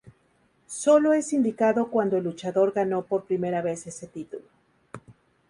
Solo 0.65 1.13
es 1.13 1.31
indicado 1.31 1.91
cuando 1.91 2.17
el 2.17 2.23
luchador 2.23 2.71
ganó 2.73 3.03
por 3.03 3.25
primera 3.25 3.61
vez 3.61 3.85
ese 3.85 4.07
título. 4.07 4.41